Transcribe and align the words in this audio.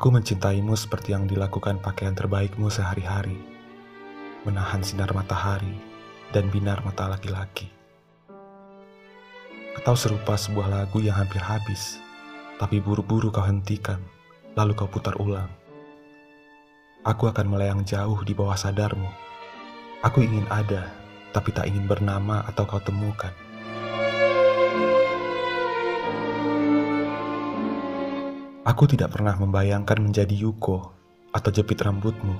Aku 0.00 0.08
mencintaimu 0.08 0.80
seperti 0.80 1.12
yang 1.12 1.28
dilakukan 1.28 1.76
pakaian 1.84 2.16
terbaikmu 2.16 2.72
sehari-hari, 2.72 3.36
menahan 4.48 4.80
sinar 4.80 5.12
matahari 5.12 5.76
dan 6.32 6.48
binar 6.48 6.80
mata 6.88 7.04
laki-laki. 7.04 7.68
Atau 9.76 9.92
serupa 10.00 10.40
sebuah 10.40 10.72
lagu 10.72 11.04
yang 11.04 11.20
hampir 11.20 11.44
habis, 11.44 12.00
tapi 12.56 12.80
buru-buru 12.80 13.28
kau 13.28 13.44
hentikan, 13.44 14.00
lalu 14.56 14.72
kau 14.72 14.88
putar 14.88 15.20
ulang. 15.20 15.52
Aku 17.04 17.28
akan 17.28 17.52
melayang 17.52 17.84
jauh 17.84 18.24
di 18.24 18.32
bawah 18.32 18.56
sadarmu. 18.56 19.12
Aku 20.00 20.24
ingin 20.24 20.48
ada, 20.48 20.88
tapi 21.36 21.52
tak 21.52 21.68
ingin 21.68 21.84
bernama 21.84 22.40
atau 22.48 22.64
kau 22.64 22.80
temukan. 22.80 23.36
Aku 28.70 28.86
tidak 28.86 29.18
pernah 29.18 29.34
membayangkan 29.34 29.98
menjadi 29.98 30.30
Yuko 30.30 30.94
atau 31.34 31.50
jepit 31.50 31.82
rambutmu. 31.82 32.38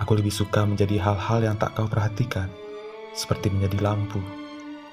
Aku 0.00 0.16
lebih 0.16 0.32
suka 0.32 0.64
menjadi 0.64 0.96
hal-hal 0.96 1.44
yang 1.44 1.60
tak 1.60 1.76
kau 1.76 1.84
perhatikan, 1.84 2.48
seperti 3.12 3.52
menjadi 3.52 3.84
lampu. 3.84 4.16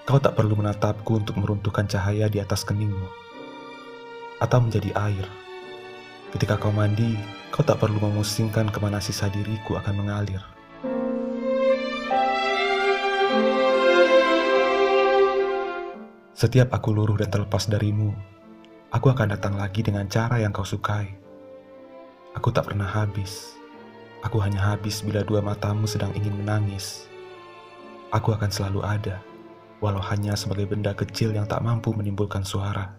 Kau 0.04 0.20
tak 0.20 0.36
perlu 0.36 0.60
menatapku 0.60 1.24
untuk 1.24 1.40
meruntuhkan 1.40 1.88
cahaya 1.88 2.28
di 2.28 2.44
atas 2.44 2.68
keningmu. 2.68 3.08
Atau 4.44 4.60
menjadi 4.60 4.92
air. 5.00 5.24
Ketika 6.36 6.60
kau 6.60 6.76
mandi, 6.76 7.16
kau 7.48 7.64
tak 7.64 7.80
perlu 7.80 8.04
memusingkan 8.04 8.68
ke 8.68 8.84
mana 8.84 9.00
sisa 9.00 9.32
diriku 9.32 9.80
akan 9.80 9.96
mengalir. 9.96 10.44
Setiap 16.36 16.68
aku 16.76 16.92
luruh 16.92 17.16
dan 17.16 17.32
terlepas 17.32 17.72
darimu, 17.72 18.33
Aku 18.94 19.10
akan 19.10 19.34
datang 19.34 19.58
lagi 19.58 19.82
dengan 19.82 20.06
cara 20.06 20.38
yang 20.38 20.54
kau 20.54 20.62
sukai. 20.62 21.10
Aku 22.38 22.54
tak 22.54 22.70
pernah 22.70 22.86
habis. 22.86 23.58
Aku 24.22 24.38
hanya 24.38 24.62
habis 24.62 25.02
bila 25.02 25.26
dua 25.26 25.42
matamu 25.42 25.90
sedang 25.90 26.14
ingin 26.14 26.38
menangis. 26.38 27.10
Aku 28.14 28.38
akan 28.38 28.54
selalu 28.54 28.86
ada, 28.86 29.18
walau 29.82 29.98
hanya 29.98 30.38
sebagai 30.38 30.70
benda 30.70 30.94
kecil 30.94 31.34
yang 31.34 31.50
tak 31.50 31.66
mampu 31.66 31.90
menimbulkan 31.90 32.46
suara. 32.46 32.94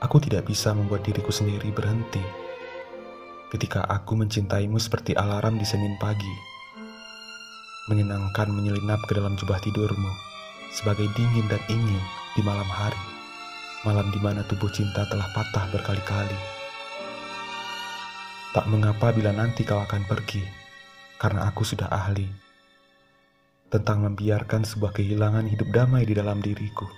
Aku 0.00 0.16
tidak 0.16 0.48
bisa 0.48 0.72
membuat 0.72 1.04
diriku 1.04 1.28
sendiri 1.28 1.68
berhenti 1.68 2.24
ketika 3.52 3.84
aku 3.84 4.16
mencintaimu 4.16 4.80
seperti 4.80 5.12
alarm 5.12 5.60
di 5.60 5.66
Senin 5.68 5.94
pagi 6.00 6.53
menyenangkan 7.84 8.48
menyelinap 8.48 9.04
ke 9.04 9.12
dalam 9.12 9.36
jubah 9.36 9.60
tidurmu, 9.60 10.08
sebagai 10.72 11.04
dingin 11.12 11.44
dan 11.52 11.60
ingin 11.68 12.00
di 12.32 12.40
malam 12.40 12.64
hari, 12.64 12.96
malam 13.84 14.08
di 14.08 14.16
mana 14.24 14.40
tubuh 14.48 14.72
cinta 14.72 15.04
telah 15.12 15.28
patah 15.36 15.68
berkali-kali. 15.68 16.38
Tak 18.56 18.64
mengapa 18.72 19.12
bila 19.12 19.36
nanti 19.36 19.68
kau 19.68 19.84
akan 19.84 20.00
pergi, 20.08 20.40
karena 21.20 21.44
aku 21.44 21.60
sudah 21.60 21.92
ahli 21.92 22.24
tentang 23.68 24.08
membiarkan 24.08 24.64
sebuah 24.64 24.96
kehilangan 24.96 25.44
hidup 25.44 25.68
damai 25.68 26.08
di 26.08 26.16
dalam 26.16 26.40
diriku. 26.40 26.88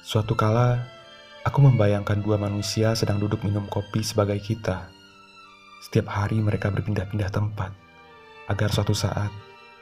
Suatu 0.00 0.32
kala, 0.32 0.80
aku 1.44 1.60
membayangkan 1.60 2.24
dua 2.24 2.40
manusia 2.40 2.96
sedang 2.96 3.20
duduk 3.20 3.44
minum 3.44 3.68
kopi 3.68 4.00
sebagai 4.00 4.40
kita 4.40 4.99
setiap 5.80 6.12
hari 6.12 6.44
mereka 6.44 6.68
berpindah-pindah 6.68 7.32
tempat, 7.32 7.72
agar 8.52 8.68
suatu 8.68 8.92
saat, 8.92 9.32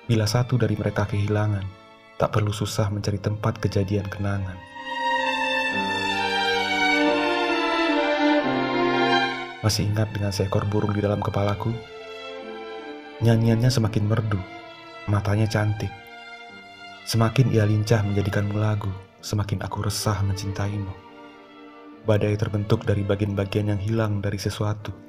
bila 0.06 0.30
satu 0.30 0.54
dari 0.54 0.78
mereka 0.78 1.02
kehilangan, 1.10 1.66
tak 2.22 2.30
perlu 2.30 2.54
susah 2.54 2.86
mencari 2.86 3.18
tempat 3.18 3.58
kejadian 3.58 4.06
kenangan. 4.06 4.54
Masih 9.58 9.90
ingat 9.90 10.06
dengan 10.14 10.30
seekor 10.30 10.62
burung 10.70 10.94
di 10.94 11.02
dalam 11.02 11.18
kepalaku? 11.18 11.74
Nyanyiannya 13.18 13.66
semakin 13.66 14.06
merdu, 14.06 14.38
matanya 15.10 15.50
cantik. 15.50 15.90
Semakin 17.10 17.50
ia 17.50 17.66
lincah 17.66 18.06
menjadikanmu 18.06 18.54
lagu, 18.54 18.94
semakin 19.18 19.66
aku 19.66 19.82
resah 19.82 20.22
mencintaimu. 20.22 20.94
Badai 22.06 22.38
terbentuk 22.38 22.86
dari 22.86 23.02
bagian-bagian 23.02 23.74
yang 23.74 23.82
hilang 23.82 24.22
dari 24.22 24.38
sesuatu 24.38 25.07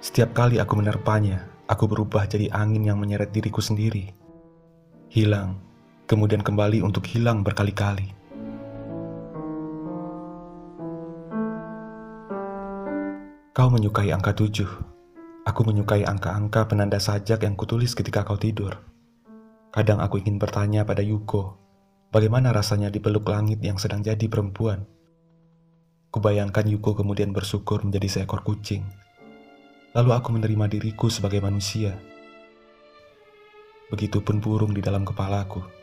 setiap 0.00 0.32
kali 0.32 0.56
aku 0.56 0.80
menerpanya, 0.80 1.44
aku 1.68 1.84
berubah 1.84 2.24
jadi 2.24 2.48
angin 2.56 2.88
yang 2.88 2.96
menyeret 2.96 3.36
diriku 3.36 3.60
sendiri. 3.60 4.08
Hilang, 5.12 5.60
kemudian 6.08 6.40
kembali 6.40 6.80
untuk 6.80 7.04
hilang 7.04 7.44
berkali-kali. 7.44 8.16
Kau 13.52 13.68
menyukai 13.68 14.08
angka 14.08 14.32
tujuh. 14.32 14.72
Aku 15.44 15.68
menyukai 15.68 16.08
angka-angka 16.08 16.64
penanda 16.64 16.96
sajak 16.96 17.44
yang 17.44 17.52
kutulis 17.52 17.92
ketika 17.92 18.24
kau 18.24 18.40
tidur. 18.40 18.80
Kadang 19.68 20.00
aku 20.00 20.16
ingin 20.16 20.40
bertanya 20.40 20.88
pada 20.88 21.04
Yuko, 21.04 21.60
bagaimana 22.08 22.56
rasanya 22.56 22.88
dipeluk 22.88 23.28
langit 23.28 23.60
yang 23.60 23.76
sedang 23.76 24.00
jadi 24.00 24.32
perempuan. 24.32 24.88
Kubayangkan 26.08 26.72
Yuko 26.72 26.96
kemudian 26.96 27.36
bersyukur 27.36 27.84
menjadi 27.84 28.08
seekor 28.24 28.40
kucing 28.48 28.99
Lalu 29.90 30.10
aku 30.14 30.28
menerima 30.30 30.70
diriku 30.70 31.10
sebagai 31.10 31.42
manusia. 31.42 31.98
Begitupun 33.90 34.38
burung 34.38 34.70
di 34.70 34.78
dalam 34.78 35.02
kepalaku. 35.02 35.79